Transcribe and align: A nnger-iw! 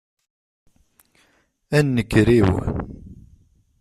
A 1.77 1.79
nnger-iw! 1.85 2.49